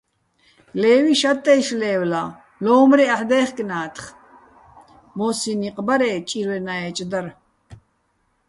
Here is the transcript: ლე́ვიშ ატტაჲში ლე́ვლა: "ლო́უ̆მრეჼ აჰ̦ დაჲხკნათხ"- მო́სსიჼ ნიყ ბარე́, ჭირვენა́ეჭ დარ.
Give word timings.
ლე́ვიშ 0.81 1.21
ატტაჲში 1.31 1.75
ლე́ვლა: 1.81 2.21
"ლო́უ̆მრეჼ 2.63 3.05
აჰ̦ 3.15 3.25
დაჲხკნათხ"- 3.29 4.05
მო́სსიჼ 5.17 5.53
ნიყ 5.61 5.77
ბარე́, 5.87 6.15
ჭირვენა́ეჭ 6.27 6.97
დარ. 7.11 7.25